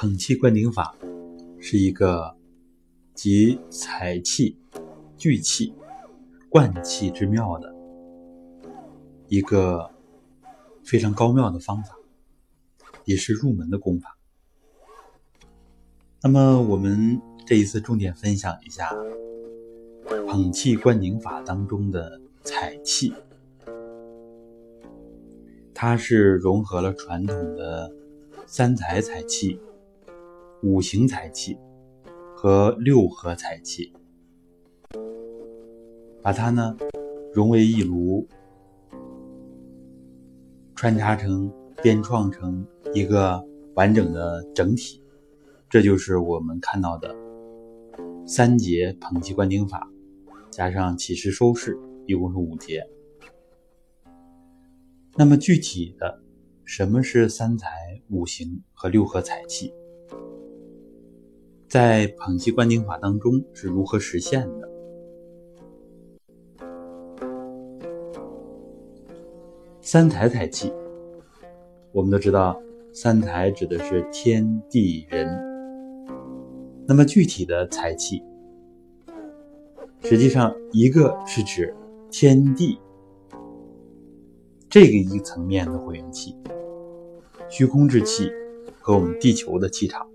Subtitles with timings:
[0.00, 0.94] 捧气灌顶法
[1.58, 2.36] 是一个
[3.14, 4.56] 集采气、
[5.16, 5.74] 聚气、
[6.48, 7.74] 灌气之妙的
[9.26, 9.90] 一个
[10.84, 11.96] 非常高妙的方法，
[13.06, 14.16] 也是入门的功法。
[16.22, 18.94] 那么我们这一次重点分享一下
[20.28, 23.12] 捧气灌顶法当中的采气，
[25.74, 27.92] 它是融合了传统的
[28.46, 29.60] 三才采气。
[30.62, 31.56] 五行财气
[32.34, 33.92] 和六合财气，
[36.20, 36.76] 把它呢
[37.32, 38.26] 融为一炉，
[40.74, 43.40] 穿插成、编创成一个
[43.74, 45.00] 完整的整体，
[45.70, 47.14] 这就是我们看到的
[48.26, 49.88] 三节捧气灌顶法，
[50.50, 52.84] 加上起势收势，一共是五节。
[55.14, 56.20] 那么具体的，
[56.64, 57.68] 什么是三采、
[58.08, 59.72] 五行和六合财气？
[61.68, 64.68] 在捧气灌顶法当中是如何实现的？
[69.82, 70.72] 三才财气，
[71.92, 72.58] 我们都知道，
[72.90, 75.28] 三才指的是天地人。
[76.86, 78.22] 那么具体的财气，
[80.00, 81.74] 实际上一个是指
[82.10, 82.80] 天地
[84.70, 86.34] 这个一层面的混元气，
[87.50, 88.30] 虚空之气
[88.80, 90.08] 和我们地球的气场。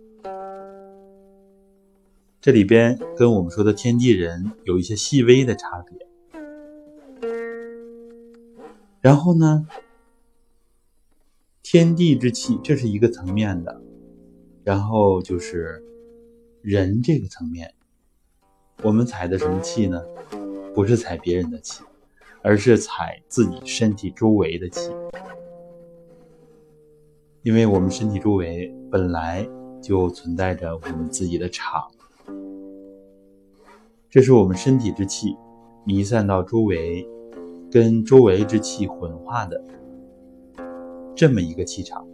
[2.44, 5.97] 这里边跟我们说的天地人有一些细微的差别。
[9.00, 9.66] 然后呢，
[11.61, 13.81] 天地之气这是一个层面的，
[14.66, 15.81] 然后就是
[16.61, 17.73] 人这个层面，
[18.83, 20.03] 我们采的什么气呢？
[20.75, 21.81] 不是采别人的气，
[22.41, 24.91] 而是采自己身体周围的气，
[27.44, 29.47] 因为我们身体周围本来
[29.81, 31.89] 就存在着我们自己的场。
[34.13, 35.35] 这是我们身体之气
[35.88, 37.03] 弥散到周围，
[37.72, 39.59] 跟周围之气混化的
[41.16, 42.07] 这么一个气场，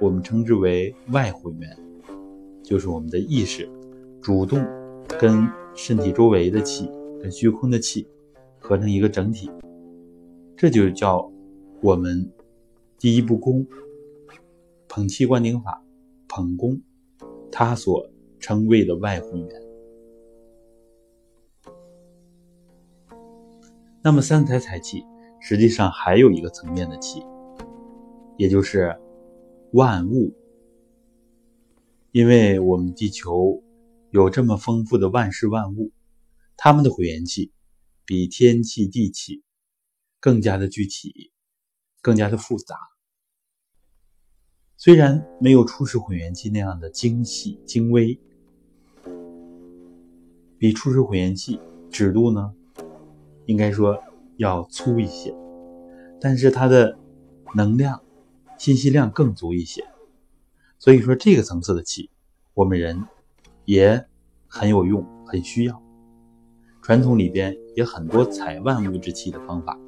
[0.00, 1.78] 我们称之为外混元，
[2.62, 3.68] 就是我们的意识
[4.22, 4.64] 主动
[5.20, 6.90] 跟身体周围的气、
[7.20, 8.08] 跟虚空的气
[8.58, 9.50] 合成一个整体，
[10.56, 11.30] 这就叫
[11.82, 12.32] 我们
[12.98, 13.66] 第一步功
[14.88, 15.84] 捧气灌顶法
[16.28, 16.80] 捧功，
[17.50, 18.08] 它所
[18.40, 19.61] 称谓的外混元。
[24.04, 25.06] 那么三才财气，
[25.38, 27.22] 实际上还有一个层面的气，
[28.36, 28.98] 也就是
[29.72, 30.36] 万物。
[32.10, 33.62] 因为我们地球
[34.10, 35.92] 有这么丰富的万事万物，
[36.56, 37.52] 它们的回元气
[38.04, 39.44] 比天气、地气
[40.18, 41.30] 更加的具体，
[42.00, 42.76] 更加的复杂。
[44.76, 48.18] 虽然没有初始混元气那样的精细精微，
[50.58, 52.52] 比初始混元气指度呢。
[53.46, 53.98] 应该说
[54.36, 55.34] 要粗一些，
[56.20, 56.96] 但是它的
[57.54, 58.00] 能量、
[58.58, 59.84] 信息量更足一些。
[60.78, 62.10] 所以说这个层次的气，
[62.54, 63.04] 我们人
[63.64, 64.04] 也
[64.48, 65.82] 很有用，很需要。
[66.80, 69.78] 传统里边也很多采万物之气的方法，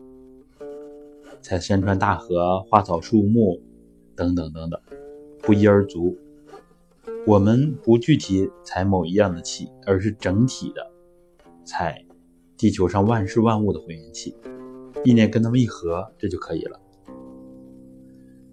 [1.42, 3.60] 采山川大河、花草树木
[4.14, 4.80] 等等等等，
[5.42, 6.16] 不一而足。
[7.26, 10.92] 我们不具体采某一样的气，而是整体的
[11.64, 12.04] 采。
[12.56, 14.36] 地球上万事万物的回元气，
[15.04, 16.80] 意念跟他们一合，这就可以了。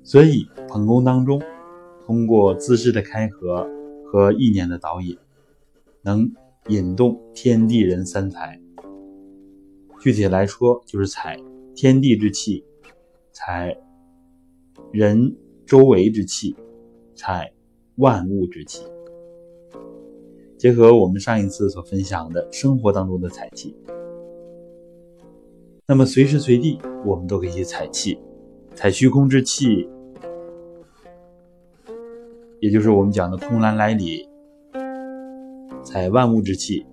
[0.03, 1.41] 所以捧功当中，
[2.05, 3.69] 通过姿势的开合
[4.05, 5.17] 和意念的导引，
[6.01, 6.29] 能
[6.67, 8.59] 引动天地人三才。
[9.99, 11.39] 具体来说，就是采
[11.75, 12.65] 天地之气，
[13.31, 13.77] 采
[14.91, 16.55] 人周围之气，
[17.13, 17.53] 采
[17.97, 18.83] 万物之气。
[20.61, 23.75] 结合我们上一次所分享的生活当中的采气，
[25.87, 28.19] 那么随时随地我们都可以去采气，
[28.75, 29.89] 采虚空之气，
[32.59, 34.29] 也就是我们讲的空蓝来里，
[35.83, 36.85] 采万物之气，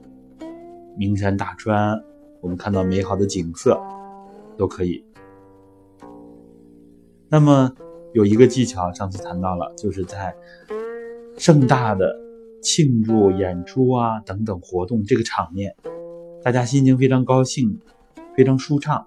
[0.97, 2.03] 名山大川，
[2.41, 3.79] 我们看到美好的景色
[4.56, 5.05] 都可以。
[7.29, 7.70] 那么
[8.15, 10.35] 有一个技巧，上次谈到了，就是在
[11.37, 12.28] 盛大的。
[12.62, 15.76] 庆祝演出啊，等等活动，这个场面，
[16.43, 17.78] 大家心情非常高兴，
[18.37, 19.06] 非常舒畅，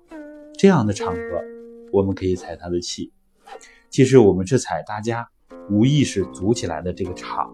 [0.57, 1.21] 这样的场合，
[1.91, 3.11] 我们可以踩他的气。
[3.89, 5.27] 其实我们是踩大家
[5.69, 7.53] 无意识组起来的这个场，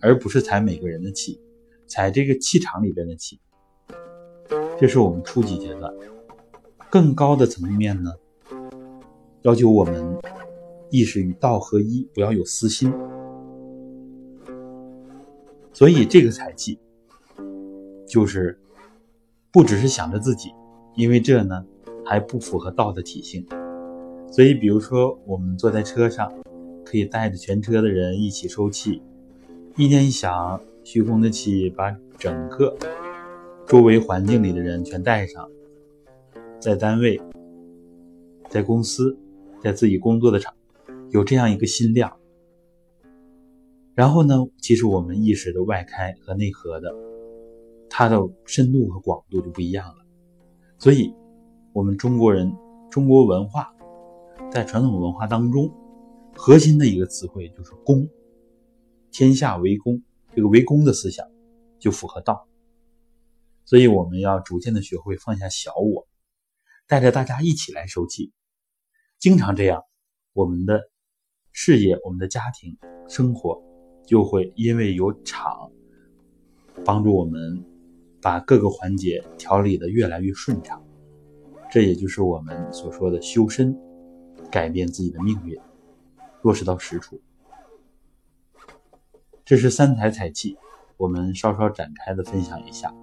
[0.00, 1.40] 而不是踩每个人的气，
[1.86, 3.40] 踩这个气场里边的气。
[4.78, 5.90] 这是我们初级阶段。
[6.90, 8.12] 更高的层面呢，
[9.42, 10.18] 要求我们
[10.90, 12.92] 意识与道合一，不要有私心。
[15.74, 16.78] 所以这个财气
[18.06, 18.56] 就是
[19.52, 20.50] 不只是想着自己，
[20.94, 21.66] 因为这呢
[22.06, 23.44] 还不符合道的体性。
[24.30, 26.32] 所以，比如说我们坐在车上，
[26.84, 29.02] 可以带着全车的人一起收气，
[29.76, 32.76] 意念一想，虚空的气把整个
[33.66, 35.48] 周围环境里的人全带上，
[36.60, 37.20] 在单位、
[38.48, 39.16] 在公司、
[39.60, 40.54] 在自己工作的场，
[41.10, 42.16] 有这样一个心量。
[43.94, 46.92] 然后呢，其实我们意识的外开和内合的，
[47.88, 50.04] 它的深度和广度就不一样了。
[50.78, 51.14] 所以，
[51.72, 52.52] 我们中国人
[52.90, 53.72] 中国文化
[54.50, 55.72] 在传统文化当中，
[56.34, 58.08] 核心的一个词汇就是“公”，
[59.12, 60.02] 天下为公，
[60.34, 61.24] 这个为公的思想
[61.78, 62.48] 就符合道。
[63.64, 66.08] 所以，我们要逐渐的学会放下小我，
[66.88, 68.32] 带着大家一起来收气。
[69.20, 69.84] 经常这样，
[70.32, 70.80] 我们的
[71.52, 72.76] 事业、我们的家庭
[73.08, 73.62] 生活。
[74.06, 75.70] 就会因为有场
[76.84, 77.64] 帮助我们
[78.20, 80.82] 把各个环节调理的越来越顺畅，
[81.70, 83.76] 这也就是我们所说的修身，
[84.50, 85.58] 改变自己的命运，
[86.42, 87.20] 落实到实处。
[89.44, 90.56] 这是三才财气，
[90.96, 92.94] 我们稍稍展开的分享一下。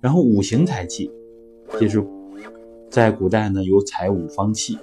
[0.00, 1.10] 然后五行财气，
[1.78, 2.04] 其实，
[2.90, 4.78] 在古代呢有采五方气，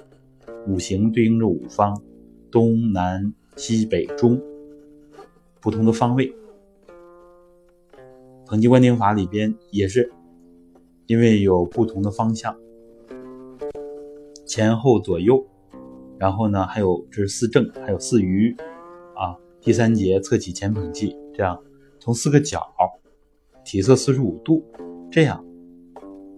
[0.66, 2.02] 五行对应着五方，
[2.50, 4.40] 东南西北中。
[5.60, 6.34] 不同的方位，
[8.46, 10.10] 统计观定法里边也是，
[11.06, 12.56] 因为有不同的方向，
[14.46, 15.46] 前后左右，
[16.18, 18.56] 然后呢还有这是四正，还有四余，
[19.14, 21.62] 啊，第三节侧起前捧气，这样
[21.98, 22.66] 从四个角，
[23.62, 24.64] 体侧四十五度，
[25.10, 25.44] 这样，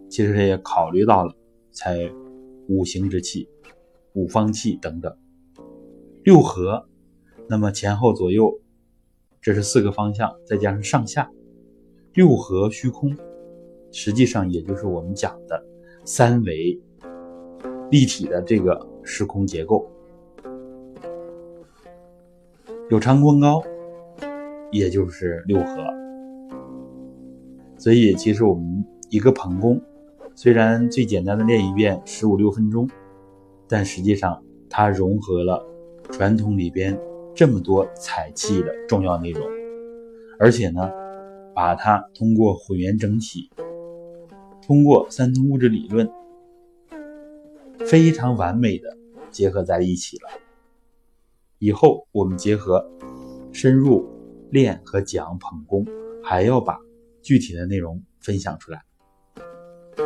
[0.09, 1.33] 其实也考虑到了
[1.71, 2.11] 才
[2.69, 3.49] 五行之气、
[4.15, 5.17] 五方气等等，
[6.25, 6.89] 六合，
[7.49, 8.59] 那么前后左右。
[9.43, 11.29] 这是四个方向，再加上上下
[12.15, 13.13] 六合虚空，
[13.91, 15.61] 实际上也就是我们讲的
[16.05, 16.81] 三维
[17.91, 19.85] 立体的这个时空结构。
[22.89, 23.61] 有长宽高，
[24.71, 25.85] 也就是六合。
[27.77, 29.83] 所以，其实我们一个捧功，
[30.37, 32.89] 虽然最简单的练一遍十五六分钟，
[33.67, 34.41] 但实际上
[34.71, 35.67] 它融合了
[36.13, 36.97] 传统里边。
[37.35, 39.47] 这么多彩气的重要内容，
[40.39, 40.91] 而且呢，
[41.55, 43.51] 把它通过混元整体，
[44.67, 46.09] 通过三通物质理论，
[47.87, 48.97] 非常完美的
[49.31, 50.29] 结合在一起了。
[51.59, 52.85] 以后我们结合
[53.53, 54.07] 深入
[54.51, 55.87] 练和讲捧功，
[56.23, 56.79] 还要把
[57.23, 58.83] 具体的内容分享出来。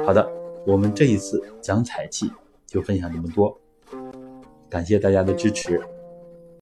[0.05, 0.31] 好的，
[0.67, 2.31] 我们这一次讲彩气
[2.67, 3.59] 就分享这么多，
[4.71, 5.81] 感谢大家的支持。